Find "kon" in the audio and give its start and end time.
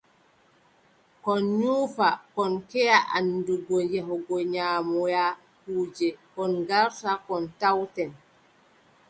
1.23-1.41, 2.35-2.53, 6.33-6.51, 7.27-7.43